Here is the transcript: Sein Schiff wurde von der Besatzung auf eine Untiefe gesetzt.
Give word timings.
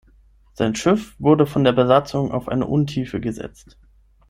Sein 0.53 0.73
Schiff 0.73 1.15
wurde 1.19 1.45
von 1.45 1.63
der 1.63 1.73
Besatzung 1.73 2.31
auf 2.31 2.47
eine 2.47 2.65
Untiefe 2.65 3.19
gesetzt. 3.19 3.77